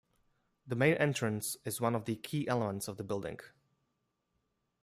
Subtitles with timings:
[0.65, 3.39] The main entrance is one of the key elements of the building.